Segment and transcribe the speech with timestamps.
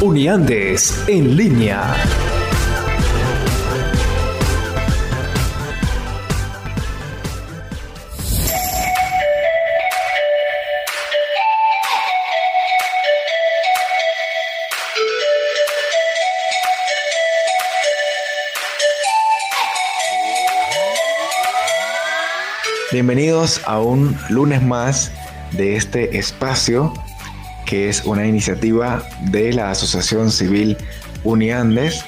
[0.00, 1.94] Uniandes en línea.
[22.92, 25.10] Bienvenidos a un lunes más
[25.52, 26.92] de este espacio
[27.72, 30.76] que es una iniciativa de la Asociación Civil
[31.24, 32.04] Uniandes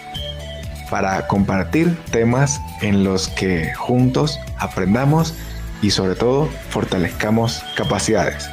[0.90, 5.32] para compartir temas en los que juntos aprendamos
[5.80, 8.46] y sobre todo fortalezcamos capacidades.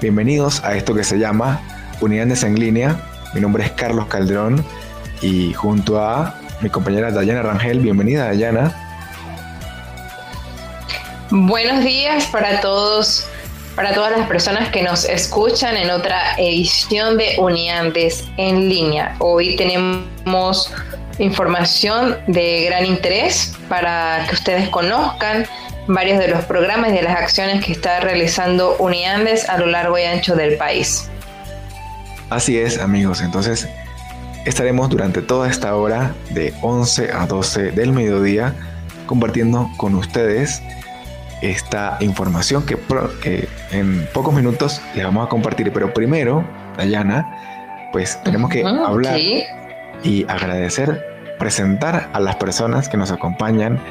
[0.00, 1.60] Bienvenidos a esto que se llama
[2.00, 2.96] Uniandes en línea.
[3.34, 4.64] Mi nombre es Carlos Calderón
[5.20, 8.72] y junto a mi compañera Dayana Rangel, bienvenida Dayana.
[11.28, 13.26] Buenos días para todos,
[13.76, 19.16] para todas las personas que nos escuchan en otra edición de Uniantes en línea.
[19.18, 20.72] Hoy tenemos
[21.18, 25.46] información de gran interés para que ustedes conozcan
[25.86, 29.98] varios de los programas y de las acciones que está realizando Uniandes a lo largo
[29.98, 31.08] y ancho del país.
[32.30, 33.20] Así es, amigos.
[33.20, 33.68] Entonces,
[34.44, 38.54] estaremos durante toda esta hora de 11 a 12 del mediodía
[39.06, 40.62] compartiendo con ustedes
[41.42, 42.78] esta información que,
[43.72, 45.72] en pocos minutos les vamos a compartir.
[45.72, 46.44] Pero primero,
[46.76, 49.18] Dayana, pues tenemos que hablar
[50.02, 51.04] y agradecer,
[51.38, 53.82] presentar a las personas que nos acompañan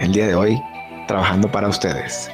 [0.00, 0.60] el día de hoy
[1.06, 2.30] trabajando para ustedes.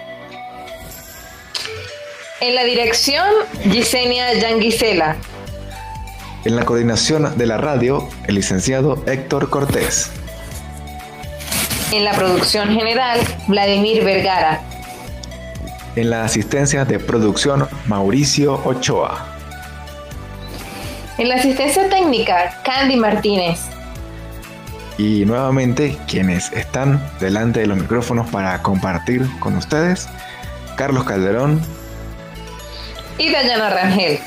[2.41, 3.29] En la dirección,
[3.71, 5.17] Gisenia Yanguisela.
[6.45, 10.11] En la coordinación de la radio, el licenciado Héctor Cortés.
[11.93, 14.61] En la producción general, Vladimir Vergara.
[15.95, 19.27] En la asistencia de producción, Mauricio Ochoa.
[21.19, 23.61] En la asistencia técnica, Candy Martínez.
[24.97, 30.09] Y nuevamente, quienes están delante de los micrófonos para compartir con ustedes,
[30.77, 31.61] Carlos Calderón
[33.19, 34.19] y Dayana Rangel.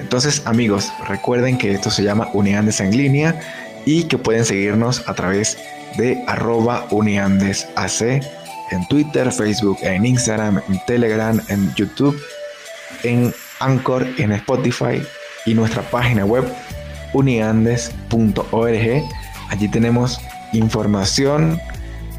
[0.00, 3.40] Entonces, amigos, recuerden que esto se llama Uniandes en línea
[3.84, 5.56] y que pueden seguirnos a través
[5.96, 8.24] de arroba uniandesac
[8.70, 12.20] en Twitter, Facebook, en Instagram, en Telegram, en YouTube,
[13.02, 15.02] en Anchor, en Spotify
[15.44, 16.44] y nuestra página web
[17.12, 19.02] uniandes.org.
[19.48, 20.20] Allí tenemos
[20.52, 21.60] información,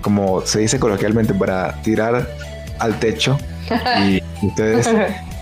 [0.02, 2.28] como se dice coloquialmente, para tirar
[2.80, 3.38] al techo
[4.02, 4.90] y ustedes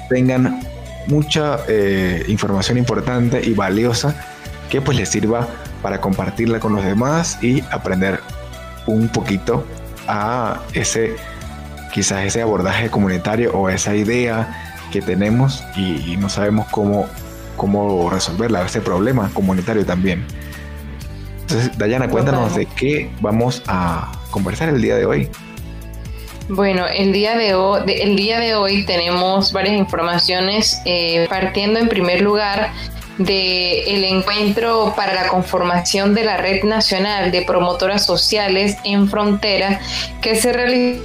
[0.09, 0.61] tengan
[1.07, 4.15] mucha eh, información importante y valiosa
[4.69, 5.47] que pues les sirva
[5.81, 8.19] para compartirla con los demás y aprender
[8.87, 9.65] un poquito
[10.07, 11.15] a ese
[11.95, 17.07] quizás ese abordaje comunitario o esa idea que tenemos y, no sabemos cómo,
[17.55, 20.25] cómo resolverla, ese problema comunitario también.
[21.41, 25.29] Entonces, Dayana, cuéntanos de qué vamos a conversar el día de hoy.
[26.49, 31.87] Bueno, el día de hoy, el día de hoy tenemos varias informaciones, eh, partiendo en
[31.87, 32.71] primer lugar
[33.17, 39.79] del encuentro para la conformación de la Red Nacional de Promotoras Sociales en Frontera
[40.21, 41.01] que se realizó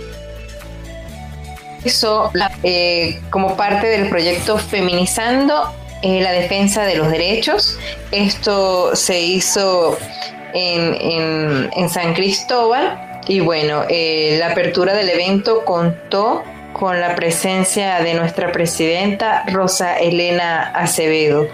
[2.62, 5.72] eh, como parte del proyecto Feminizando
[6.02, 7.78] eh, la Defensa de los Derechos.
[8.10, 9.96] Esto se hizo
[10.52, 18.00] en, en, San Cristóbal y bueno, eh, la apertura del evento contó con la presencia
[18.00, 21.48] de nuestra presidenta Rosa Elena Acevedo.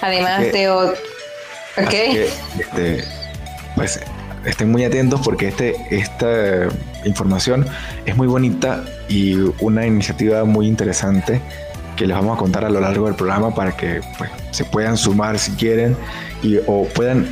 [0.00, 0.92] Además de...
[1.74, 2.28] Okay.
[2.58, 3.02] este,
[3.74, 3.98] pues
[4.44, 6.68] estén muy atentos porque este, esta
[7.04, 7.66] información
[8.04, 11.40] es muy bonita y una iniciativa muy interesante
[11.96, 14.96] que les vamos a contar a lo largo del programa para que pues, se puedan
[14.96, 15.96] sumar si quieren
[16.42, 17.28] y, o puedan,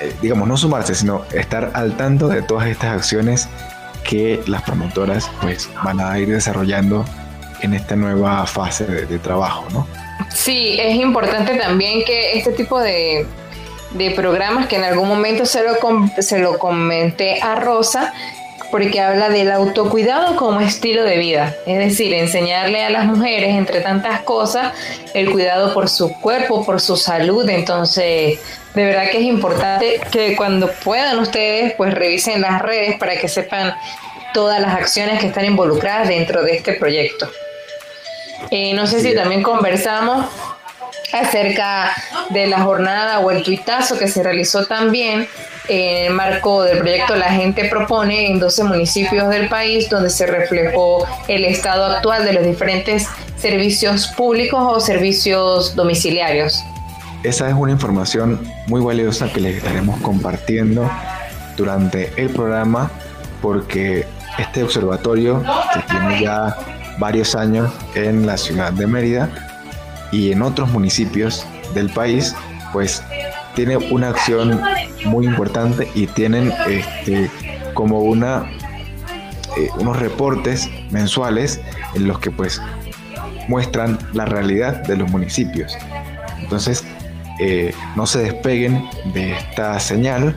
[0.00, 3.48] eh, digamos, no sumarse, sino estar al tanto de todas estas acciones
[4.04, 7.04] que las promotoras pues van a ir desarrollando
[7.62, 9.86] en esta nueva fase de, trabajo, ¿no?
[10.30, 13.26] Sí, es importante también que este tipo de,
[13.92, 15.74] de programas que en algún momento se lo,
[16.20, 18.12] se lo comenté a Rosa,
[18.70, 23.80] porque habla del autocuidado como estilo de vida, es decir, enseñarle a las mujeres, entre
[23.80, 24.72] tantas cosas,
[25.14, 28.38] el cuidado por su cuerpo, por su salud, entonces
[28.74, 33.28] de verdad que es importante que cuando puedan ustedes pues revisen las redes para que
[33.28, 33.74] sepan
[34.32, 37.28] todas las acciones que están involucradas dentro de este proyecto.
[38.50, 40.26] Eh, no sé si también conversamos
[41.12, 41.92] acerca
[42.30, 45.28] de la jornada o el tuitazo que se realizó también
[45.70, 50.26] en el marco del proyecto La Gente Propone en 12 municipios del país, donde se
[50.26, 53.06] reflejó el estado actual de los diferentes
[53.36, 56.64] servicios públicos o servicios domiciliarios.
[57.22, 60.90] Esa es una información muy valiosa que les estaremos compartiendo
[61.56, 62.90] durante el programa
[63.40, 64.06] porque
[64.38, 66.56] este observatorio que tiene ya
[66.98, 69.30] varios años en la ciudad de Mérida
[70.10, 72.34] y en otros municipios del país,
[72.72, 73.02] pues
[73.54, 74.60] tiene una acción
[75.04, 77.30] muy importante y tienen este,
[77.74, 78.50] como una
[79.56, 81.60] eh, unos reportes mensuales
[81.94, 82.62] en los que pues
[83.48, 85.76] muestran la realidad de los municipios.
[86.38, 86.84] Entonces,
[87.40, 90.34] eh, no se despeguen de esta señal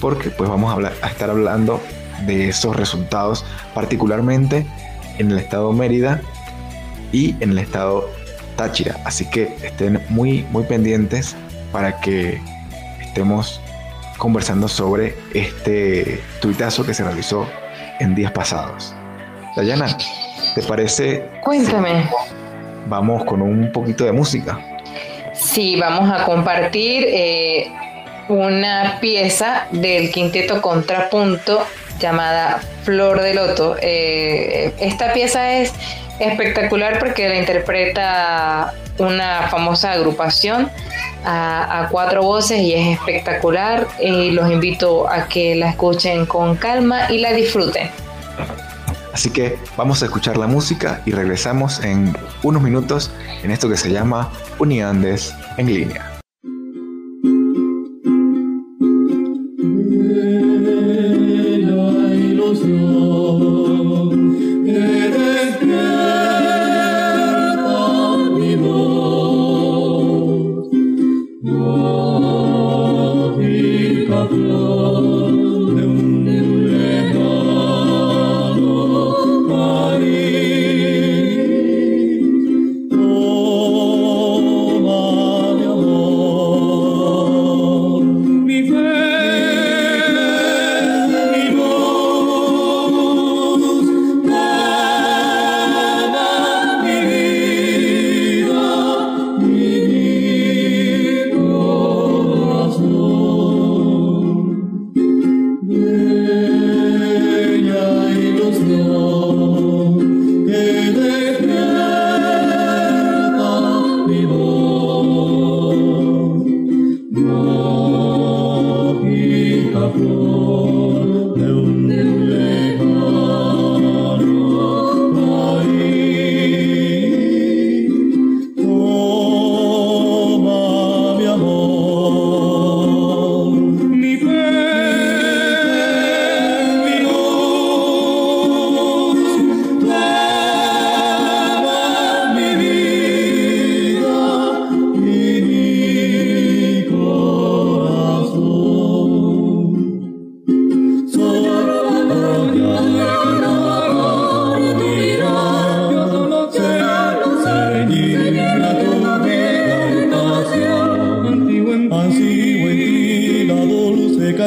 [0.00, 1.80] porque pues vamos a, a estar hablando
[2.26, 3.44] de esos resultados,
[3.74, 4.66] particularmente
[5.18, 6.20] en el estado Mérida
[7.12, 8.08] y en el estado
[8.56, 8.96] Táchira.
[9.04, 11.36] Así que estén muy, muy pendientes
[11.74, 12.40] para que
[13.00, 13.60] estemos
[14.16, 17.48] conversando sobre este tuitazo que se realizó
[17.98, 18.94] en días pasados.
[19.56, 19.98] Dayana,
[20.54, 21.24] ¿te parece?
[21.42, 22.08] Cuéntame.
[22.86, 24.56] Vamos con un poquito de música.
[25.32, 27.72] Sí, vamos a compartir eh,
[28.28, 31.66] una pieza del quinteto Contrapunto
[31.98, 33.76] llamada Flor de Loto.
[33.82, 35.72] Eh, esta pieza es
[36.20, 40.70] espectacular porque la interpreta una famosa agrupación
[41.24, 43.86] a, cuatro voces y es espectacular.
[44.00, 47.90] Y los invito a que la escuchen con calma y la disfruten.
[49.12, 53.12] Así que vamos a escuchar la música y regresamos en unos minutos
[53.44, 56.13] en esto que se llama Uniandes en línea.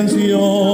[0.08, 0.67] canción.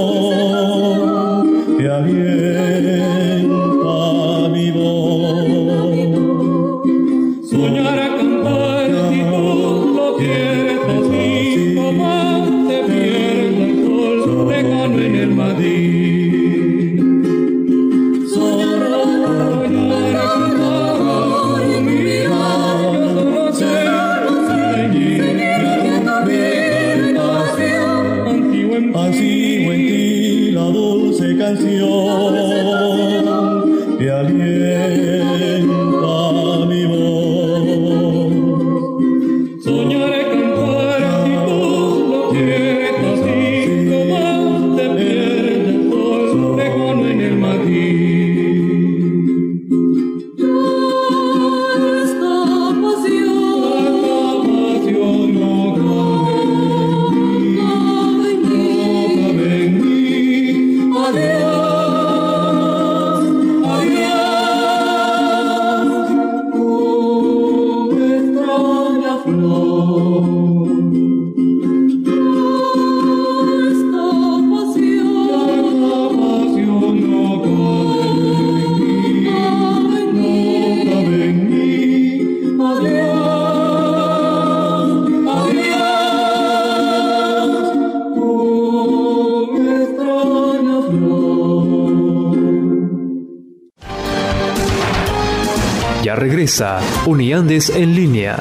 [97.06, 98.36] Uniandes en línea.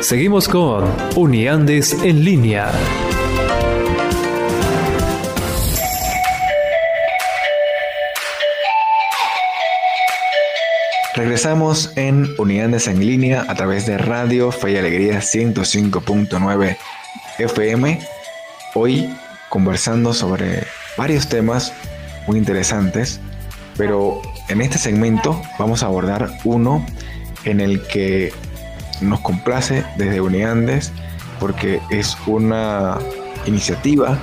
[0.00, 0.84] Seguimos con
[1.16, 2.70] Uniandes en línea.
[11.14, 16.76] Regresamos en Uniandes en línea a través de Radio Fe y Alegría 105.9
[17.38, 18.00] FM.
[18.74, 19.08] Hoy
[19.48, 20.64] conversando sobre
[20.98, 21.72] varios temas
[22.26, 23.20] muy interesantes,
[23.78, 26.84] pero en este segmento vamos a abordar uno
[27.44, 28.32] en el que
[29.00, 30.92] nos complace desde Uniandes
[31.38, 32.98] porque es una
[33.46, 34.18] iniciativa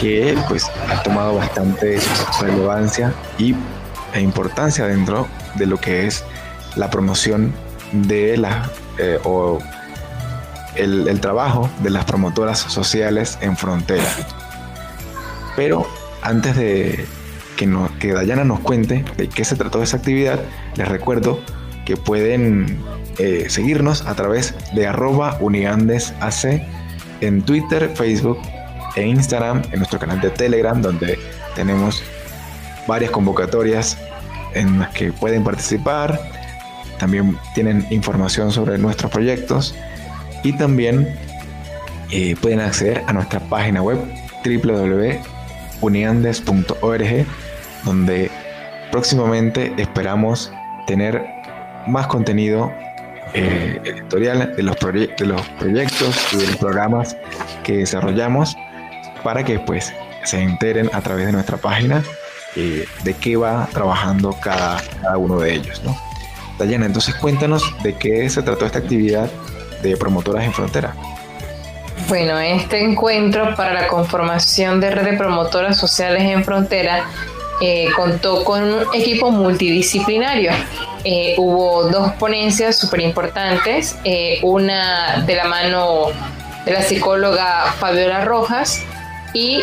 [0.00, 1.98] que pues ha tomado bastante
[2.40, 3.54] relevancia y,
[4.14, 6.24] e importancia dentro de lo que es
[6.76, 7.52] la promoción
[7.92, 9.58] de la eh, o
[10.74, 14.04] el, el, trabajo de las promotoras sociales en frontera.
[15.56, 15.86] Pero
[16.22, 17.06] antes de
[17.56, 20.38] que, Dayana nos cuente de qué se trató esa actividad,
[20.76, 21.40] les recuerdo
[21.84, 22.78] que pueden
[23.18, 26.62] eh, seguirnos a través de arroba uniandesac
[27.20, 28.38] en Twitter, Facebook
[28.94, 31.18] e Instagram, en nuestro canal de Telegram, donde
[31.54, 32.02] tenemos
[32.86, 33.98] varias convocatorias
[34.54, 36.20] en las que pueden participar.
[36.98, 39.74] También tienen información sobre nuestros proyectos
[40.42, 41.14] y también
[42.10, 43.98] eh, pueden acceder a nuestra página web
[44.44, 47.26] www.uniandes.org
[47.86, 48.30] donde
[48.92, 50.52] próximamente esperamos
[50.86, 51.24] tener
[51.86, 52.70] más contenido
[53.32, 57.16] eh, editorial de los, proyectos y de los programas
[57.64, 58.56] que desarrollamos
[59.22, 59.92] para que pues
[60.24, 62.02] se enteren a través de nuestra página
[62.54, 65.82] eh, de qué va trabajando cada, cada uno de ellos.
[65.84, 65.96] ¿no?
[66.58, 69.30] Dayana, entonces cuéntanos de qué se trató esta actividad
[69.82, 70.94] de promotoras en frontera.
[72.08, 77.04] Bueno, este encuentro para la conformación de red de promotoras sociales en frontera
[77.60, 80.52] eh, contó con un equipo multidisciplinario.
[81.04, 86.08] Eh, hubo dos ponencias súper importantes, eh, una de la mano
[86.66, 88.84] de la psicóloga Fabiola Rojas
[89.32, 89.62] y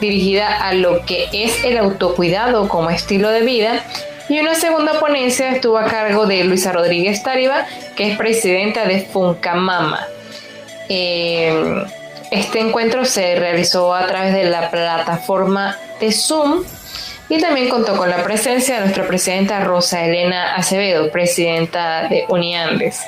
[0.00, 3.84] dirigida a lo que es el autocuidado como estilo de vida.
[4.28, 9.00] Y una segunda ponencia estuvo a cargo de Luisa Rodríguez Tariba, que es presidenta de
[9.00, 10.06] Funcamama.
[10.88, 16.64] este encuentro se realizó a través de la plataforma de Zoom
[17.28, 23.02] y también contó con la presencia de nuestra presidenta Rosa Elena Acevedo, presidenta de Uniandes.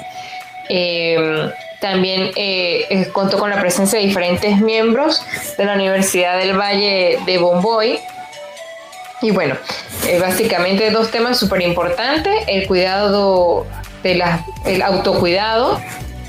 [0.68, 1.50] Em,
[1.80, 5.24] también eh, eh, contó con la presencia de diferentes miembros
[5.56, 7.98] de la Universidad del Valle de Bomboy.
[9.22, 9.56] Y bueno,
[10.06, 13.66] eh, básicamente dos temas súper importantes, el cuidado
[14.02, 15.80] de la, el autocuidado,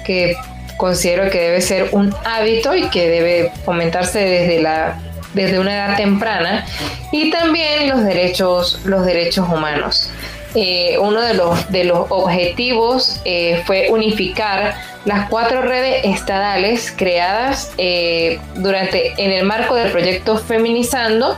[0.06, 0.36] que
[0.78, 5.00] considero que debe ser un hábito y que debe fomentarse desde la
[5.34, 6.66] desde una edad temprana
[7.12, 10.12] y también los derechos, los derechos humanos.
[10.54, 17.72] Eh, uno de los, de los objetivos eh, fue unificar las cuatro redes estadales creadas
[17.78, 21.38] eh, durante en el marco del proyecto Feminizando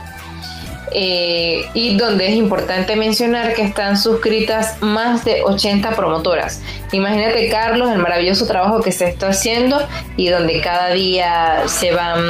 [0.96, 6.62] y donde es importante mencionar que están suscritas más de 80 promotoras.
[6.92, 9.84] Imagínate Carlos el maravilloso trabajo que se está haciendo
[10.16, 12.20] y donde cada día se van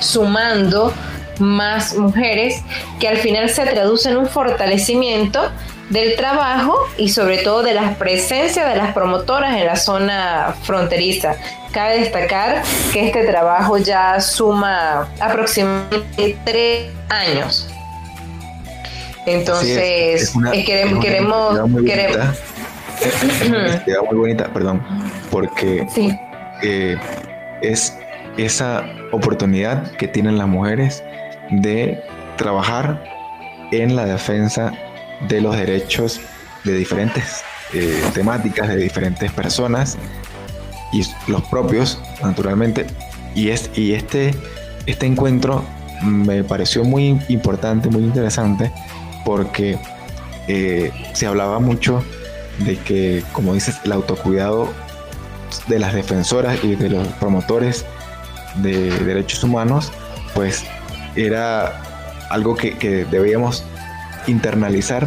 [0.00, 0.92] sumando
[1.40, 2.62] más mujeres,
[2.98, 5.50] que al final se traduce en un fortalecimiento
[5.90, 11.34] del trabajo y sobre todo de la presencia de las promotoras en la zona fronteriza.
[11.72, 17.68] Cabe destacar que este trabajo ya suma aproximadamente tres años.
[19.26, 20.32] Entonces,
[20.64, 22.34] queremos, queremos, muy bonita,
[24.08, 24.82] muy bonita, perdón,
[25.30, 25.86] porque
[26.62, 26.96] eh,
[27.62, 27.96] es
[28.36, 31.02] esa oportunidad que tienen las mujeres
[31.50, 32.02] de
[32.36, 33.04] trabajar
[33.72, 34.72] en la defensa
[35.28, 36.20] de los derechos
[36.64, 37.42] de diferentes
[37.72, 39.96] eh, temáticas, de diferentes personas
[40.92, 42.86] y los propios, naturalmente.
[43.34, 44.34] Y, es, y este,
[44.86, 45.64] este encuentro
[46.02, 48.72] me pareció muy importante, muy interesante,
[49.24, 49.78] porque
[50.48, 52.02] eh, se hablaba mucho
[52.58, 54.72] de que, como dices, el autocuidado
[55.68, 57.84] de las defensoras y de los promotores
[58.56, 59.92] de derechos humanos,
[60.34, 60.64] pues
[61.16, 61.82] era
[62.30, 63.64] algo que, debíamos
[64.26, 65.06] internalizar,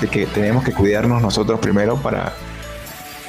[0.00, 2.32] de que teníamos que cuidarnos nosotros primero para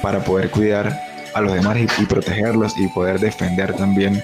[0.01, 0.99] para poder cuidar
[1.33, 4.23] a los demás y, protegerlos y poder defender también,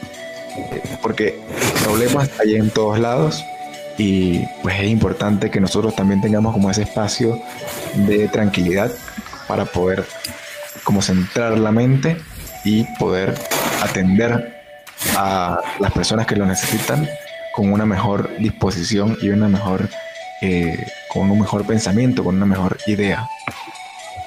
[0.58, 1.40] eh, porque
[1.84, 3.44] problemas hay en todos lados
[3.98, 7.40] y pues es importante que nosotros también tengamos como ese espacio
[7.96, 8.92] de tranquilidad
[9.48, 10.06] para poder
[10.84, 12.18] como centrar la mente
[12.64, 13.34] y poder
[13.82, 14.62] atender
[15.16, 17.08] a las personas que lo necesitan
[17.58, 19.90] con una mejor disposición y una mejor
[20.44, 23.28] eh, con un mejor pensamiento, con una mejor idea.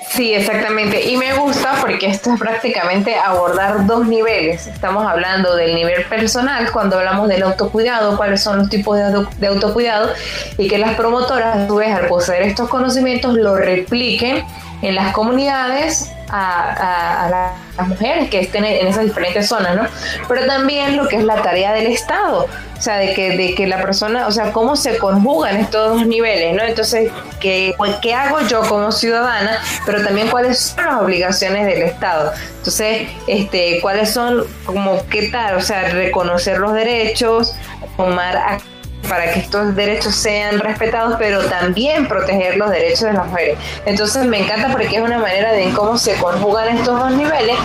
[0.08, 1.08] Sí, exactamente.
[1.08, 4.66] Y me gusta porque esto es prácticamente abordar dos niveles.
[4.66, 10.10] Estamos hablando del nivel personal cuando hablamos del autocuidado, cuáles son los tipos de, autocuidado
[10.58, 14.44] y que las promotoras, a su vez, al poseer estos conocimientos, lo repliquen
[14.82, 19.86] en las comunidades a, las mujeres que estén en esas diferentes zonas, ¿no?
[20.28, 22.46] Pero también lo que es la tarea del Estado,
[22.78, 26.06] o sea, de que, de que la persona, o sea, cómo se conjugan estos dos
[26.06, 26.62] niveles, ¿no?
[26.62, 27.10] Entonces,
[27.40, 29.60] ¿qué, pues, ¿qué hago yo como ciudadana?
[29.86, 32.32] Pero también cuáles son las obligaciones del Estado.
[32.58, 37.54] Entonces, este, cuáles son, como, qué tal, o sea, reconocer los derechos,
[37.96, 43.26] tomar acción para que estos derechos sean respetados, pero también proteger los derechos de las
[43.26, 43.58] mujeres.
[43.86, 47.56] Entonces me encanta porque es una manera de cómo se conjugan estos dos niveles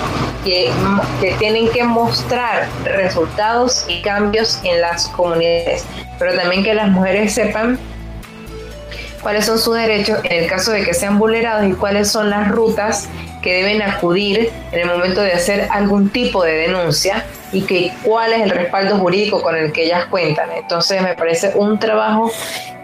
[0.44, 0.72] que,
[1.22, 5.86] que tienen que mostrar resultados y cambios en las comunidades,
[6.18, 7.80] pero también que las mujeres sepan
[9.22, 12.48] cuáles son sus derechos en el caso de que sean vulnerados y cuáles son las
[12.48, 13.10] rutas
[13.46, 18.34] que deben acudir en el momento de hacer algún tipo de denuncia y que cuál
[18.34, 20.50] es el respaldo jurídico con el que ellas cuentan.
[20.52, 22.32] Entonces me parece un trabajo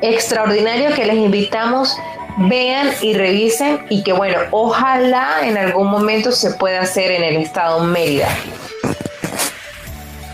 [0.03, 1.97] extraordinario que les invitamos
[2.37, 7.37] vean y revisen y que bueno, ojalá en algún momento se pueda hacer en el
[7.37, 8.29] estado Mérida.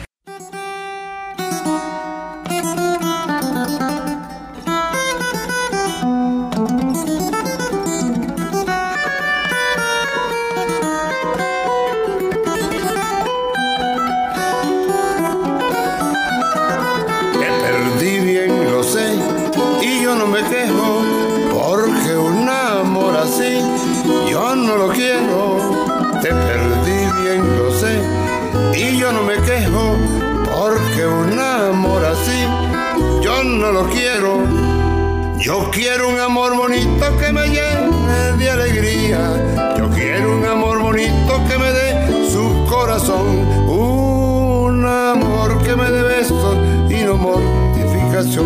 [35.41, 39.75] Yo quiero un amor bonito que me llene de alegría.
[39.75, 43.39] Yo quiero un amor bonito que me dé su corazón.
[43.67, 46.55] Un amor que me dé besos
[46.89, 48.45] y no mortificación.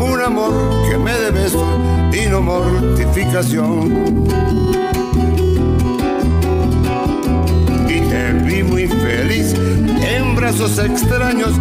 [0.00, 0.52] Un amor
[0.88, 1.64] que me dé besos
[2.12, 4.83] y no mortificación.
[10.44, 11.52] En brazos extraños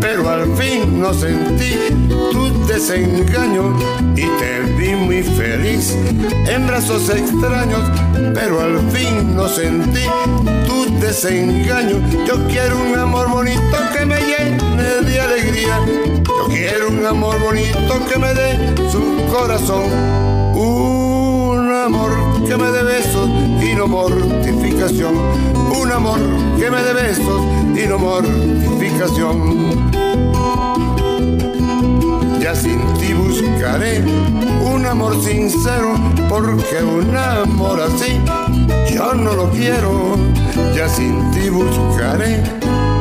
[0.00, 1.74] pero al fin no sentí
[2.30, 3.76] tu desengaño
[4.14, 5.96] y te vi muy feliz
[6.46, 7.80] en brazos extraños,
[8.34, 10.02] pero al fin no sentí
[10.66, 12.00] tu desengaño.
[12.26, 15.80] Yo quiero un amor bonito que me llene de alegría,
[16.24, 19.00] yo quiero un amor bonito que me dé su
[19.32, 19.84] corazón,
[20.54, 22.12] un amor
[22.46, 23.28] que me dé besos
[23.62, 25.14] y no mortificación,
[25.76, 26.20] un amor
[26.58, 27.42] que me dé besos
[27.78, 29.90] y no mortificación.
[32.40, 34.02] Ya sin ti buscaré
[34.64, 35.94] un amor sincero,
[36.28, 38.20] porque un amor así
[38.92, 40.16] yo no lo quiero.
[40.74, 42.42] Ya sin ti buscaré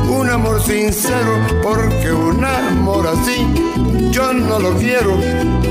[0.10, 3.46] un amor sincero, porque un amor así
[4.12, 5.18] yo no lo quiero.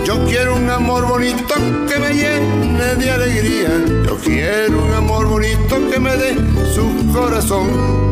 [0.04, 1.54] Yo quiero un amor bonito
[1.88, 3.70] que me llene de alegría.
[4.06, 6.34] Yo quiero un amor bonito que me dé
[6.74, 8.05] su corazón.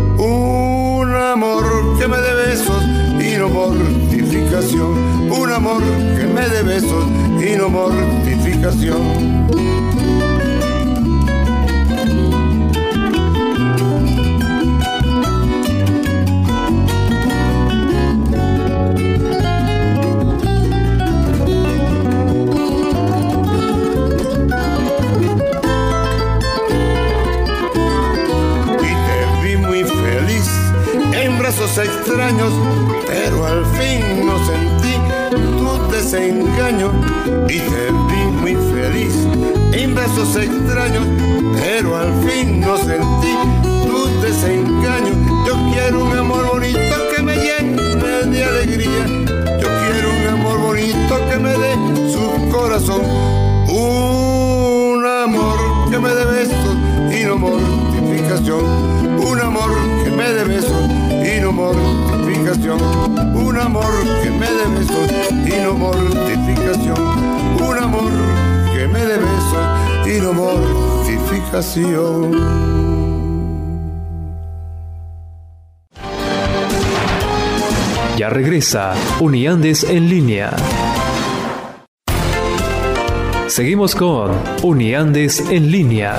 [4.35, 7.07] Un amor que me dé besos
[7.41, 9.84] y no mortificación.
[31.85, 32.53] Extraños,
[33.07, 34.95] pero al fin no sentí
[35.59, 36.91] tu desengaño.
[37.49, 39.15] Y te vi muy feliz
[39.73, 41.05] en brazos extraños,
[41.55, 43.35] pero al fin no sentí
[43.87, 45.13] tu desengaño.
[45.47, 47.83] Yo quiero un amor bonito que me llene
[48.31, 49.07] de alegría,
[49.61, 51.75] yo quiero un amor bonito que me dé
[52.11, 53.03] su corazón,
[53.69, 55.59] un amor
[55.91, 56.77] que me dé besos
[57.13, 58.65] y no mortificación,
[59.21, 59.71] un amor
[60.03, 61.04] que me dé besos
[61.45, 62.81] no mortificación.
[63.35, 65.11] Un amor que me dé besos
[65.47, 66.99] y no mortificación.
[67.61, 68.11] Un amor
[68.75, 69.67] que me dé besos
[70.07, 72.33] y no mortificación.
[78.17, 80.57] Ya regresa Uniandes en línea.
[83.49, 86.19] Seguimos con Uniandes en línea.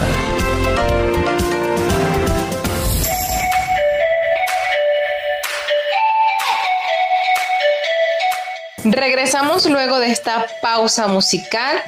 [8.85, 11.81] Regresamos luego de esta pausa musical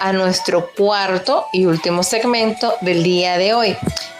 [0.00, 3.76] a nuestro cuarto y último segmento del día de hoy.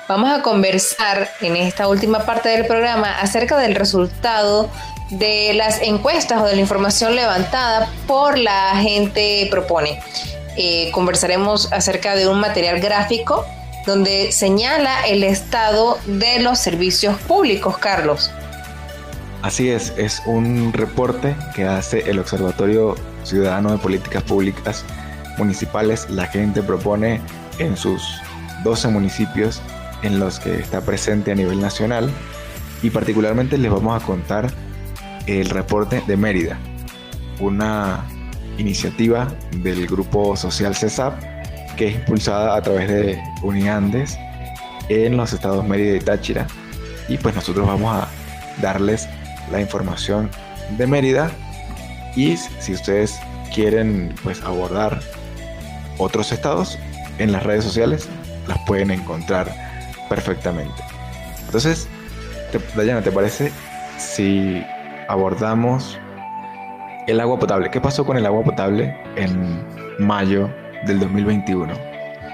[0.07, 4.71] Vamos a conversar en esta última parte del programa acerca del resultado
[5.11, 10.01] de las encuestas o de la información levantada por la gente propone.
[10.57, 13.45] Eh, conversaremos acerca de un material gráfico
[13.87, 18.31] donde señala el estado de los servicios públicos, Carlos.
[19.43, 24.85] Así es, es un reporte que hace el Observatorio Ciudadano de Políticas Públicas
[25.39, 26.11] Municipales.
[26.11, 27.23] La gente propone
[27.59, 28.03] en sus
[28.65, 29.63] 12 municipios
[30.03, 32.11] en los que está presente a nivel nacional
[32.83, 34.51] y particularmente les vamos a contar
[35.27, 36.59] el reporte de Mérida,
[37.39, 38.05] una
[38.59, 39.29] iniciativa
[39.63, 41.19] del grupo social CESAP
[41.77, 44.19] que es impulsada a través de Uniandes
[44.91, 46.47] en los estados Mérida y Táchira
[47.09, 48.09] y pues nosotros vamos a
[48.61, 49.09] darles
[49.51, 50.31] la información
[50.77, 51.31] de Mérida
[52.17, 53.19] y si ustedes
[53.55, 55.01] quieren pues abordar
[55.99, 56.79] otros estados
[57.19, 58.09] en las redes sociales
[58.47, 59.49] las pueden encontrar
[60.09, 60.83] perfectamente.
[61.47, 61.89] Entonces,
[62.75, 63.53] Dayana, ¿te parece
[63.99, 64.65] si
[65.09, 65.99] abordamos
[67.07, 67.71] el agua potable?
[67.71, 69.65] ¿Qué pasó con el agua potable en
[69.99, 70.51] mayo
[70.87, 71.90] del 2021?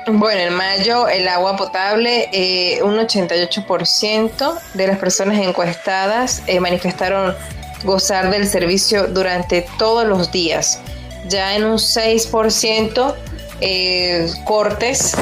[0.09, 7.35] Bueno, en mayo el agua potable, eh, un 88% de las personas encuestadas eh, manifestaron
[7.83, 10.81] gozar del servicio durante todos los días.
[11.27, 13.15] Ya en un 6%
[13.61, 15.17] eh, cortes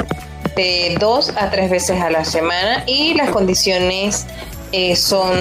[0.55, 4.27] de dos a tres veces a la semana y las condiciones
[4.97, 5.33] son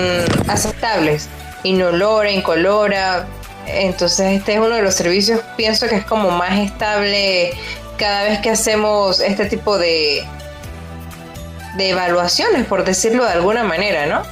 [0.47, 1.27] aceptables,
[1.63, 3.27] inolora, incolora.
[3.67, 7.53] Entonces este es uno de los servicios, pienso que es como más estable
[7.97, 10.23] cada vez que hacemos este tipo de,
[11.77, 14.23] de evaluaciones, por decirlo de alguna manera, ¿no?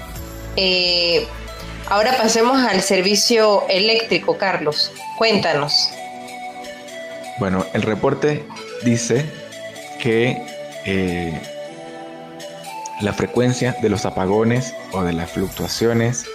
[0.55, 1.27] Eh,
[1.87, 4.91] ahora pasemos al servicio eléctrico, Carlos.
[5.17, 5.89] Cuéntanos.
[7.39, 8.45] Bueno, el reporte
[8.83, 9.25] dice
[9.99, 10.41] que
[10.85, 11.41] eh,
[13.01, 16.25] la frecuencia de los apagones o de las fluctuaciones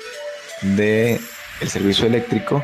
[0.63, 1.21] del
[1.61, 2.63] el servicio eléctrico,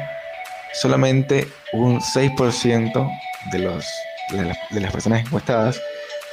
[0.74, 3.20] solamente un 6%
[3.50, 3.86] de los
[4.32, 5.80] de, las personas encuestadas,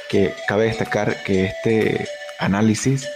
[0.08, 2.08] que cabe destacar que este
[2.38, 3.08] análisis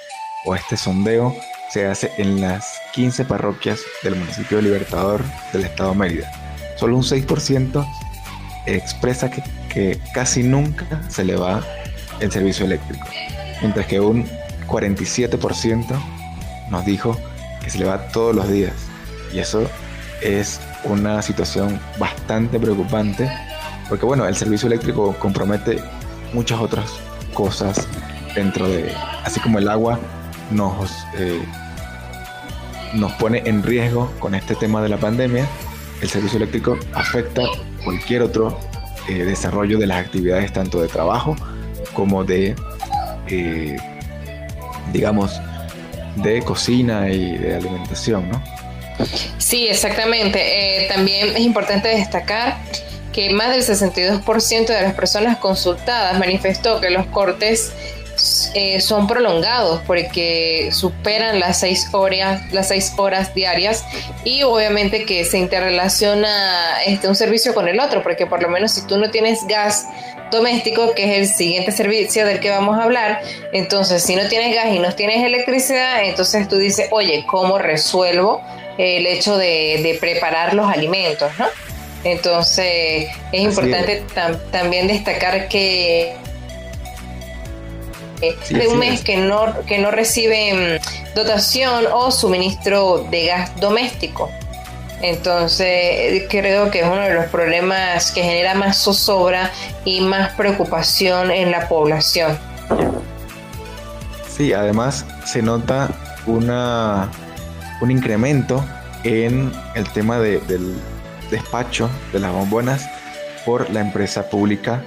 [0.45, 1.35] o este sondeo
[1.71, 6.33] se hace en las 15 parroquias del municipio de Libertador del estado de Mérida.
[6.77, 7.87] Solo un 6%
[8.67, 11.63] expresa que, que, casi nunca se le va
[12.21, 13.07] el servicio eléctrico,
[13.61, 14.29] mientras que un
[14.67, 16.01] 47%
[16.71, 17.19] nos dijo
[17.63, 18.75] que se le va todos los días.
[19.33, 19.69] Y eso
[20.23, 23.29] es una situación bastante preocupante
[23.89, 25.79] porque bueno, el servicio eléctrico compromete
[26.33, 26.91] muchas otras
[27.33, 27.87] cosas
[28.35, 28.93] dentro de,
[29.25, 29.99] así como el agua
[30.51, 31.43] nos, eh,
[32.95, 35.47] nos pone en riesgo con este tema de la pandemia,
[36.01, 37.43] el servicio eléctrico afecta
[37.85, 38.59] cualquier otro
[39.09, 41.37] eh, desarrollo de las actividades tanto de trabajo
[41.93, 42.57] como de,
[43.29, 43.77] eh,
[44.93, 45.41] digamos,
[46.17, 48.43] de cocina y de alimentación, ¿no?
[49.39, 50.87] Sí, exactamente.
[50.89, 52.61] También es importante destacar
[53.15, 57.73] que más del 62% de las personas consultadas manifestó que los cortes
[58.55, 63.85] eh, son prolongados porque superan las seis horas, las seis horas diarias
[64.25, 68.73] y obviamente que se interrelaciona este, un servicio con el otro, porque por lo menos
[68.73, 69.89] si tú no tienes gas
[70.31, 73.21] doméstico, que es el siguiente servicio del que vamos a hablar,
[73.53, 78.43] entonces si no tienes gas y no tienes electricidad, entonces tú dices, oye, ¿cómo resuelvo
[78.79, 81.31] el hecho de, preparar los alimentos?
[81.39, 81.47] ¿no?
[82.05, 84.05] Entonces es importante
[84.51, 86.17] también destacar que
[88.51, 90.81] de un mes que no, que no reciben
[91.15, 94.31] dotación o suministro de gas doméstico.
[95.03, 99.51] Entonces, creo que es uno de los problemas que genera más zozobra
[99.85, 102.39] y más preocupación en la población.
[104.35, 105.91] Sí, además se nota
[106.27, 107.11] una,
[107.83, 108.65] un incremento
[109.03, 110.41] en el tema del
[111.35, 112.89] despacho de las bombonas
[113.45, 114.85] por la empresa pública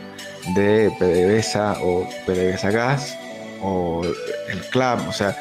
[0.56, 3.18] de PDVSA o PDVSA Gas
[3.62, 4.02] o
[4.50, 5.36] el CLAP, o sea,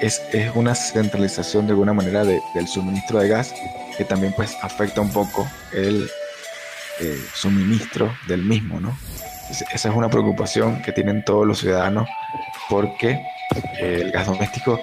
[0.00, 0.20] es,
[0.54, 3.54] una centralización de alguna manera del suministro de gas
[3.96, 6.10] que también pues afecta un poco el
[7.00, 8.96] eh, suministro del mismo, ¿no?
[9.50, 12.08] esa es una preocupación que tienen todos los ciudadanos
[12.68, 13.20] porque
[13.80, 14.80] eh, el gas doméstico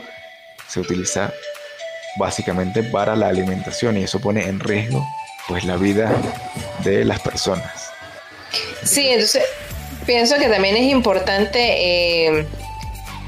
[0.68, 1.32] se utiliza
[2.18, 5.06] básicamente para la alimentación y eso pone en riesgo
[5.48, 6.12] pues la vida
[6.84, 7.90] de las personas.
[8.84, 9.44] Sí, entonces
[10.06, 12.48] pienso que también es importante eh,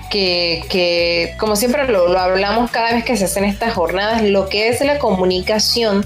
[0.09, 4.81] que, como siempre lo, hablamos cada vez que se hacen estas jornadas, lo que es
[4.81, 6.05] la comunicación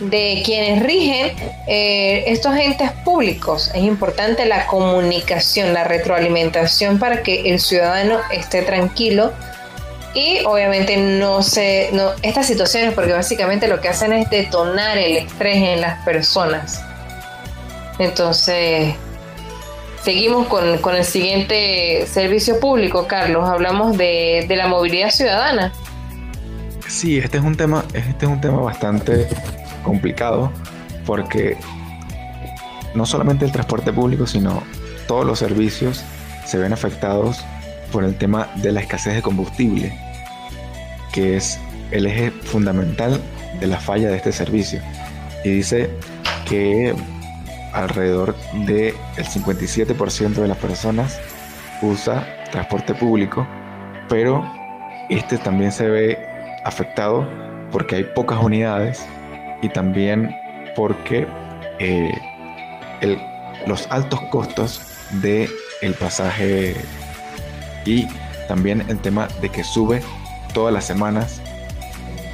[0.00, 1.32] de quienes rigen
[1.68, 3.70] eh, estos entes públicos.
[3.74, 9.32] Es importante la comunicación, la retroalimentación para que el ciudadano esté tranquilo
[10.14, 15.16] y obviamente no se no estas situaciones porque básicamente lo que hacen es detonar el
[15.16, 16.82] estrés en las personas.
[17.98, 18.94] Entonces,
[20.02, 23.48] Seguimos con, con, el siguiente servicio público, Carlos.
[23.48, 25.72] Hablamos de, de, la movilidad ciudadana.
[26.88, 29.28] Sí, este es un tema, este es un tema bastante
[29.84, 30.50] complicado
[31.06, 31.56] porque
[32.94, 34.64] no solamente el transporte público, sino
[35.06, 36.02] todos los servicios
[36.46, 37.44] se ven afectados
[37.92, 39.92] por el tema de la escasez de combustible,
[41.12, 43.20] que es el eje fundamental
[43.60, 44.80] de la falla de este servicio.
[45.44, 45.90] Y dice
[46.48, 46.94] que
[47.72, 48.34] alrededor
[48.66, 51.20] del 57% de las personas
[51.82, 53.46] usa transporte público,
[54.08, 54.44] pero
[55.08, 56.18] este también se ve
[56.64, 57.28] afectado
[57.70, 59.04] porque hay pocas unidades
[59.62, 60.34] y también
[60.76, 61.26] porque
[61.78, 62.12] eh,
[63.66, 64.82] los altos costos
[65.22, 65.48] de
[65.80, 66.76] el pasaje
[67.84, 68.06] y
[68.48, 70.02] también el tema de que sube
[70.52, 71.40] todas las semanas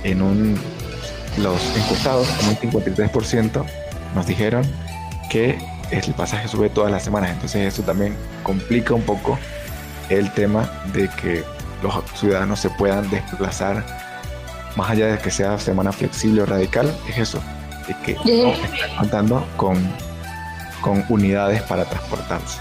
[0.04, 0.58] en un
[1.38, 3.64] los encuestados en un 53%
[4.14, 4.64] nos dijeron
[5.30, 5.58] que
[5.90, 9.38] el pasaje sube todas las semanas, entonces eso también complica un poco
[10.08, 11.44] el tema de que
[11.82, 13.84] los ciudadanos se puedan desplazar
[14.76, 17.42] más allá de que sea semana flexible o radical, es eso,
[17.88, 19.76] es que están contando con,
[20.80, 22.58] con unidades para transportarse.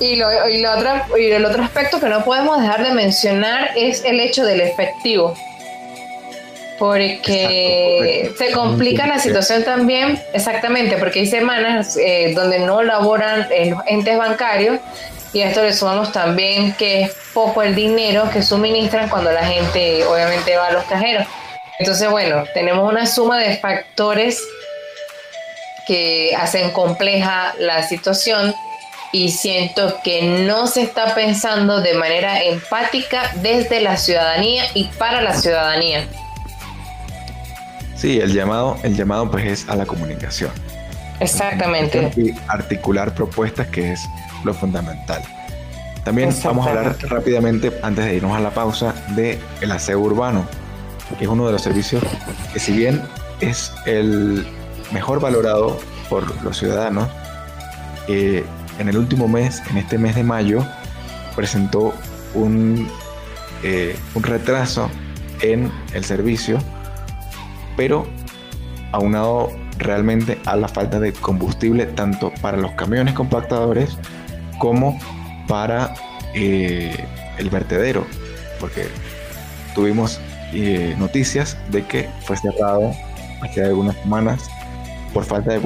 [0.00, 3.70] Y, lo, y, lo otro, y el otro aspecto que no podemos dejar de mencionar
[3.76, 5.34] es el hecho del efectivo.
[6.78, 13.80] Porque se complica la situación también, exactamente, porque hay semanas eh, donde no laboran los
[13.86, 14.80] entes bancarios
[15.32, 19.44] y a esto le sumamos también que es poco el dinero que suministran cuando la
[19.44, 21.26] gente obviamente va a los cajeros.
[21.78, 24.42] Entonces, bueno, tenemos una suma de factores
[25.86, 28.54] que hacen compleja la situación
[29.12, 35.20] y siento que no se está pensando de manera empática desde la ciudadanía y para
[35.20, 36.06] la ciudadanía.
[37.96, 40.50] Sí, el llamado, el llamado pues es a la comunicación.
[41.18, 42.10] Exactamente.
[42.16, 44.00] Y articular propuestas, que es
[44.42, 45.22] lo fundamental.
[46.04, 50.46] También vamos a hablar rápidamente, antes de irnos a la pausa, de el aseo urbano,
[51.18, 52.02] que es uno de los servicios
[52.54, 53.02] que si bien
[53.40, 54.46] es el
[54.92, 57.06] mejor valorado por los ciudadanos,
[58.08, 58.44] eh,
[58.80, 60.66] en el último mes, en este mes de mayo,
[61.36, 61.94] presentó
[62.34, 62.88] un,
[63.62, 64.90] eh, un retraso
[65.42, 66.58] en el servicio
[67.76, 68.06] pero
[68.92, 73.96] aunado realmente a la falta de combustible tanto para los camiones compactadores
[74.58, 74.98] como
[75.48, 75.94] para
[76.34, 76.94] eh,
[77.38, 78.06] el vertedero,
[78.58, 78.86] porque
[79.74, 80.20] tuvimos
[80.52, 82.92] eh, noticias de que fue cerrado
[83.40, 84.50] hace algunas semanas
[85.14, 85.60] por falta de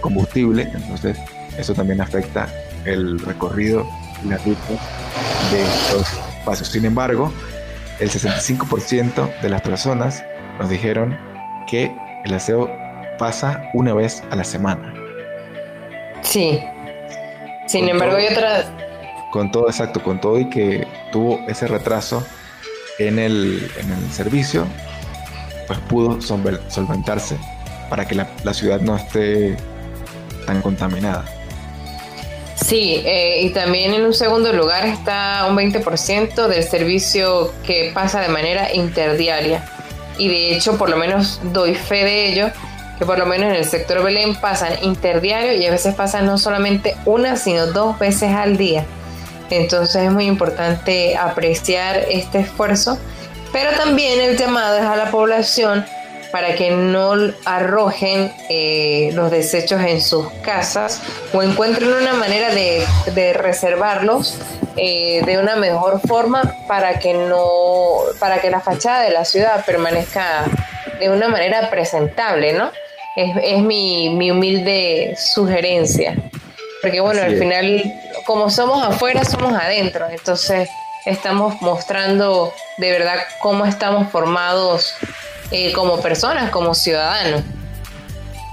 [0.00, 1.18] combustible, entonces
[1.58, 2.48] eso también afecta
[2.84, 3.86] el recorrido
[4.24, 4.68] y la ruta
[5.50, 6.68] de los espacios.
[6.68, 7.32] Sin embargo,
[8.00, 10.24] el 65% de las personas
[10.58, 11.18] nos dijeron
[11.66, 11.94] que
[12.24, 12.70] el aseo
[13.18, 14.94] pasa una vez a la semana.
[16.22, 16.60] Sí.
[17.66, 18.66] Sin embargo, hay otras...
[19.32, 22.26] Con todo, exacto, con todo y que tuvo ese retraso
[22.98, 24.66] en el, en el servicio,
[25.66, 27.38] pues pudo solventarse
[27.88, 29.56] para que la, ciudad no esté
[30.46, 31.24] tan contaminada.
[32.68, 38.20] Sí, eh, y también en un segundo lugar está un 20% del servicio que pasa
[38.20, 39.64] de manera interdiaria.
[40.18, 42.50] Y de hecho, por lo menos doy fe de ello,
[42.98, 46.36] que por lo menos en el sector Belén pasan interdiario y a veces pasan no
[46.36, 48.84] solamente una, sino dos veces al día.
[49.48, 52.98] Entonces es muy importante apreciar este esfuerzo,
[53.50, 55.86] pero también el llamado es a la población
[56.32, 57.14] para que no
[57.44, 61.00] arrojen eh, los desechos en sus casas
[61.32, 64.38] o encuentren una manera de, reservarlos
[64.76, 67.46] eh, de una mejor forma para que no
[68.18, 70.44] para que la fachada de la ciudad permanezca
[70.98, 72.70] de una manera presentable, ¿no?
[73.16, 76.16] Es, mi, humilde sugerencia.
[76.80, 77.82] Porque bueno, al final,
[78.24, 80.06] como somos afuera, somos adentro.
[80.08, 80.68] Entonces,
[81.04, 84.94] estamos mostrando de verdad cómo estamos formados
[85.50, 87.42] eh, como personas, como ciudadanos.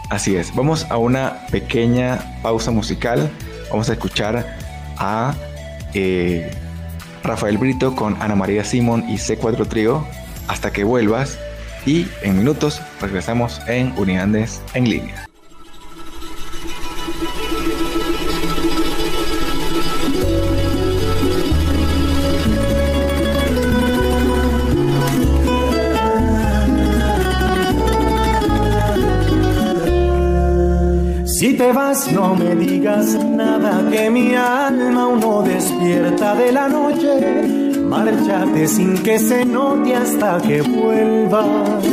[0.09, 3.29] Así es, vamos a una pequeña pausa musical.
[3.69, 4.57] Vamos a escuchar
[4.97, 5.33] a
[5.93, 6.51] eh,
[7.23, 10.05] Rafael Brito con Ana María Simón y C4 Trío
[10.47, 11.39] hasta que vuelvas
[11.85, 15.27] y en minutos regresamos en Unidades en línea.
[31.45, 36.67] Si te vas, no me digas nada, que mi alma aún no despierta de la
[36.67, 37.77] noche.
[37.87, 41.83] Márchate sin que se note hasta que vuelvas.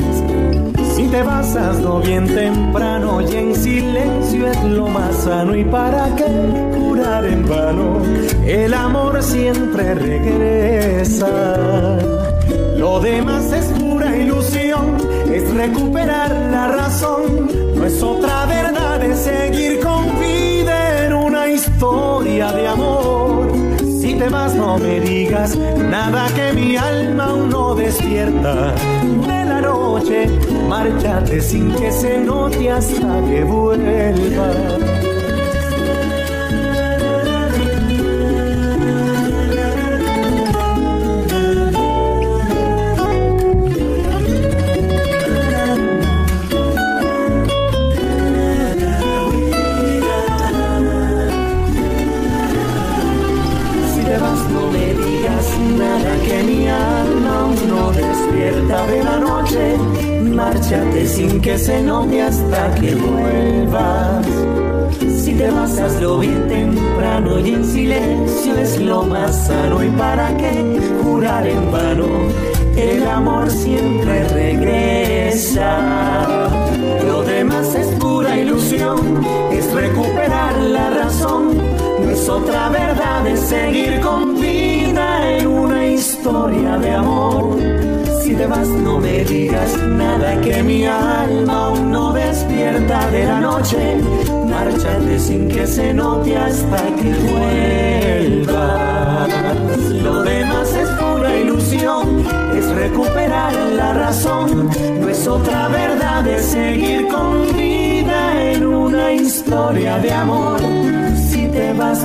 [0.94, 5.54] Si te vas, hazlo bien temprano y en silencio es lo más sano.
[5.54, 6.24] ¿Y para qué
[6.74, 8.00] curar en vano?
[8.46, 11.28] El amor siempre regresa.
[12.78, 14.96] Lo demás es pura ilusión,
[15.30, 17.50] es recuperar la razón,
[17.82, 23.52] no es otra verdad de seguir con vida en una historia de amor.
[24.00, 28.72] Si te vas no me digas nada que mi alma aún no despierta
[29.26, 30.28] de la noche,
[30.68, 34.91] márchate sin que se note hasta que vuelva.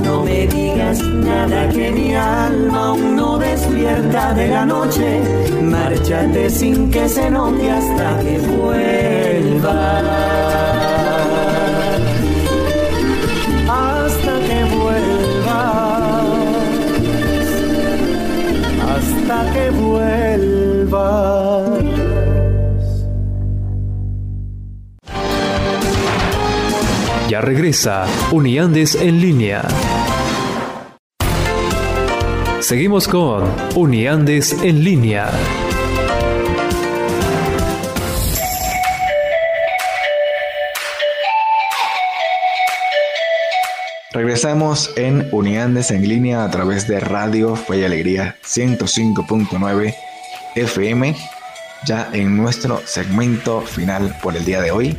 [0.01, 5.21] No me digas nada que mi alma aún no despierta de la noche.
[5.61, 10.01] Márchate sin que se note hasta que vuelva.
[13.69, 15.61] Hasta que vuelva.
[18.93, 21.36] Hasta que vuelva.
[27.41, 29.61] Regresa Uniandes en línea.
[32.59, 33.43] Seguimos con
[33.75, 35.29] Uniandes en línea.
[44.11, 49.95] Regresamos en Uniandes en línea a través de Radio Fe y Alegría 105.9
[50.55, 51.15] FM,
[51.85, 54.97] ya en nuestro segmento final por el día de hoy,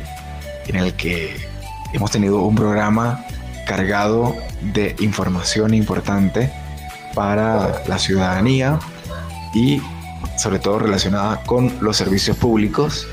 [0.67, 1.48] en el que
[1.93, 3.25] hemos tenido un programa
[3.65, 6.51] cargado de información importante
[7.13, 8.79] para la ciudadanía
[9.53, 9.81] y
[10.37, 13.07] sobre todo relacionada con los servicios públicos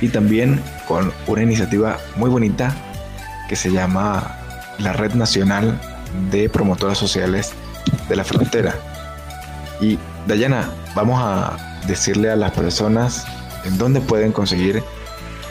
[0.00, 2.74] y también con una iniciativa muy bonita
[3.48, 4.36] que se llama
[4.78, 5.80] la Red Nacional
[6.30, 7.52] de Promotoras Sociales
[8.08, 8.74] de la Frontera.
[9.80, 11.56] Y Dayana, vamos a
[11.86, 13.26] decirle a las personas
[13.64, 14.82] en dónde pueden conseguir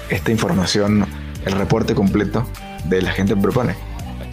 [0.10, 1.06] esta información,
[1.46, 2.46] el reporte completo
[2.86, 3.76] de la gente propone.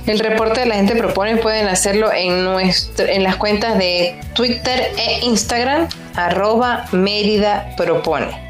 [0.07, 4.93] El reporte de la gente propone pueden hacerlo en, nuestro, en las cuentas de Twitter
[4.97, 8.47] e Instagram, arroba Mérida Propone.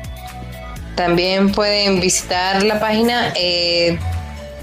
[0.96, 3.98] También pueden visitar la página eh,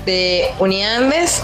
[0.05, 1.43] de uniandes.org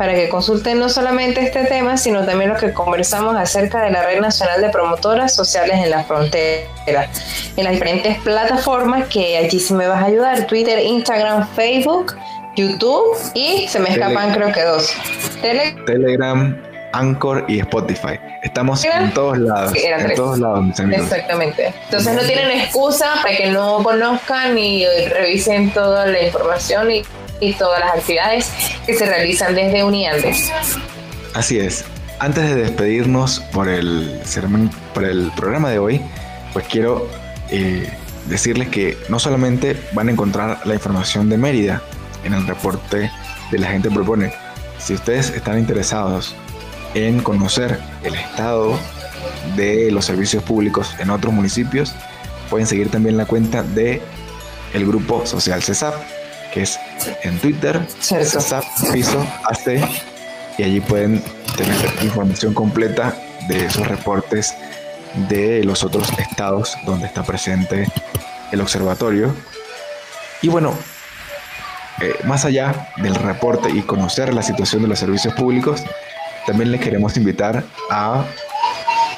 [0.00, 4.02] para que consulten no solamente este tema, sino también lo que conversamos acerca de la
[4.02, 9.74] Red Nacional de Promotoras Sociales en la Frontera, en las diferentes plataformas que allí sí
[9.74, 12.16] me vas a ayudar, Twitter, Instagram, Facebook,
[12.56, 14.90] YouTube y se me escapan creo que dos.
[15.84, 16.58] Telegram,
[16.94, 18.18] Anchor y Spotify.
[18.42, 19.74] Estamos en todos lados.
[19.76, 21.74] en todos lados, Exactamente.
[21.84, 27.02] Entonces no tienen excusa para que no conozcan y revisen toda la información y
[27.40, 28.50] y todas las actividades
[28.86, 30.50] que se realizan desde Uniandes.
[31.34, 31.84] Así es.
[32.18, 34.20] Antes de despedirnos por el,
[34.92, 36.00] por el programa de hoy,
[36.52, 37.08] pues quiero
[37.50, 37.90] eh,
[38.26, 41.82] decirles que no solamente van a encontrar la información de Mérida
[42.24, 43.10] en el reporte
[43.50, 44.32] de la gente propone,
[44.78, 46.34] si ustedes están interesados
[46.94, 48.78] en conocer el estado
[49.56, 51.94] de los servicios públicos en otros municipios,
[52.50, 54.02] pueden seguir también la cuenta de
[54.74, 55.94] el grupo social CESAP
[56.52, 56.78] que es
[57.22, 58.38] en Twitter, Cierto.
[58.92, 59.80] Piso AC,
[60.58, 61.22] y allí pueden
[61.56, 63.14] tener información completa
[63.48, 64.54] de esos reportes
[65.28, 67.86] de los otros estados donde está presente
[68.52, 69.34] el observatorio.
[70.42, 70.74] Y bueno,
[72.00, 75.82] eh, más allá del reporte y conocer la situación de los servicios públicos,
[76.46, 78.24] también les queremos invitar a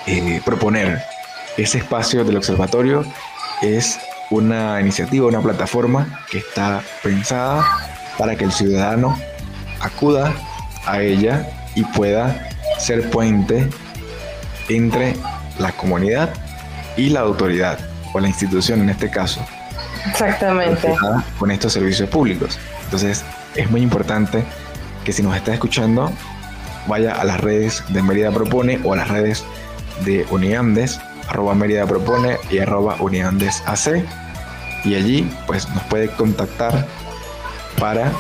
[0.06, 1.02] eh, proponer
[1.56, 3.04] ese espacio del observatorio
[3.62, 3.98] es
[4.32, 7.64] una iniciativa, una plataforma que está pensada
[8.18, 9.18] para que el ciudadano
[9.80, 10.32] acuda
[10.86, 13.68] a ella y pueda ser puente
[14.68, 15.14] entre
[15.58, 16.32] la comunidad
[16.96, 17.78] y la autoridad
[18.14, 19.44] o la institución en este caso.
[20.08, 20.94] Exactamente.
[21.38, 22.58] Con estos servicios públicos.
[22.84, 23.24] Entonces
[23.54, 24.44] es muy importante
[25.04, 26.10] que si nos está escuchando
[26.86, 29.44] vaya a las redes de Mérida Propone o a las redes
[30.06, 34.04] de Uniandes, arroba Mérida Propone y arroba Uniandes AC
[34.84, 36.86] y allí pues nos puede contactar
[37.78, 38.12] para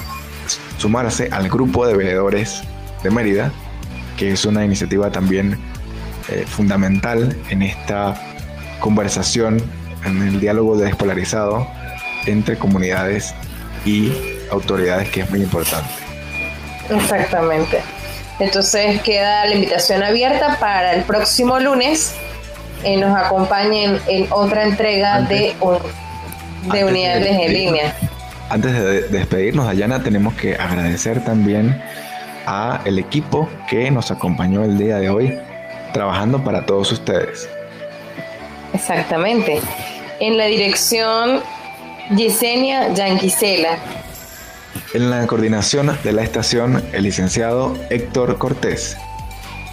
[0.78, 2.62] sumarse al grupo de veedores
[3.02, 3.52] de Mérida,
[4.16, 5.58] que es una iniciativa también
[6.28, 8.14] eh, fundamental en esta
[8.80, 9.62] conversación,
[10.04, 11.66] en el diálogo despolarizado
[12.26, 13.34] entre comunidades
[13.84, 14.12] y
[14.50, 15.88] autoridades, que es muy importante.
[16.90, 17.80] Exactamente.
[18.38, 22.14] Entonces queda la invitación abierta para el próximo lunes
[22.84, 25.54] eh, nos acompañen en otra entrega de
[26.62, 27.94] de unidades en línea.
[28.48, 31.82] Antes de despedirnos, Dayana, tenemos que agradecer también
[32.46, 35.38] a el equipo que nos acompañó el día de hoy
[35.92, 37.48] trabajando para todos ustedes.
[38.74, 39.60] Exactamente.
[40.20, 41.40] En la dirección
[42.16, 43.78] Yesenia Yanquisela.
[44.94, 48.96] En la coordinación de la estación, el licenciado Héctor Cortés.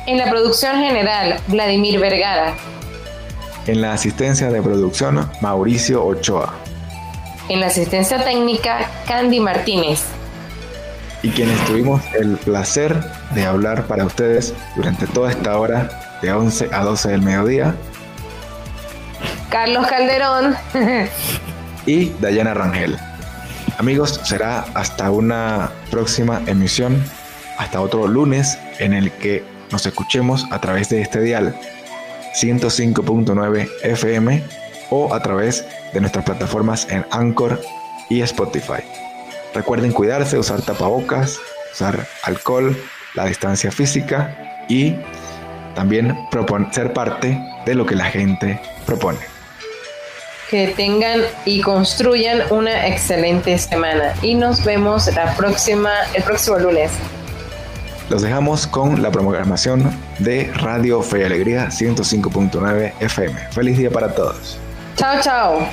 [0.06, 2.56] En la producción general, Vladimir Vergara.
[3.68, 6.54] En la asistencia de producción, Mauricio Ochoa.
[7.50, 10.04] En la asistencia técnica, Candy Martínez.
[11.24, 12.96] Y quienes tuvimos el placer
[13.34, 15.90] de hablar para ustedes durante toda esta hora,
[16.22, 17.76] de 11 a 12 del mediodía.
[19.50, 20.56] Carlos Calderón.
[21.88, 23.00] y Dayana Rangel.
[23.80, 27.04] Amigos, será hasta una próxima emisión,
[27.58, 31.60] hasta otro lunes en el que nos escuchemos a través de este dial
[32.40, 34.44] 105.9 FM
[34.92, 37.62] o a través de nuestras plataformas en Anchor
[38.10, 38.84] y Spotify.
[39.54, 41.40] Recuerden cuidarse, usar tapabocas,
[41.74, 42.78] usar alcohol,
[43.16, 44.96] la distancia física y
[45.76, 46.18] también
[46.72, 49.20] ser parte de lo que la gente propone.
[50.50, 56.92] Que tengan y construyan una excelente semana y nos vemos la próxima, el próximo lunes.
[58.10, 63.40] Los dejamos con la programación de Radio Fe y Alegría 105.9 FM.
[63.52, 64.60] Feliz día para todos.
[65.00, 65.70] Chao, chao.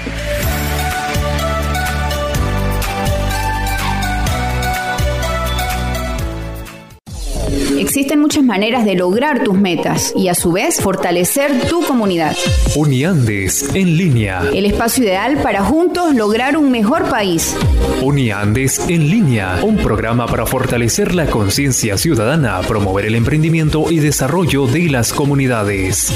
[7.96, 12.36] existen muchas maneras de lograr tus metas y a su vez fortalecer tu comunidad.
[12.74, 14.42] Uniandes en línea.
[14.52, 17.56] El espacio ideal para juntos lograr un mejor país.
[18.02, 24.66] Uniandes en línea, un programa para fortalecer la conciencia ciudadana, promover el emprendimiento y desarrollo
[24.66, 26.12] de las comunidades.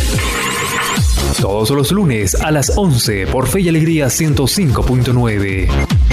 [1.39, 6.10] Todos los lunes a las 11 por Fe y Alegría 105.9.